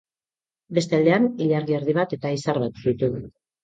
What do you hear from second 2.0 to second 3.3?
bat eta izar bat ditu.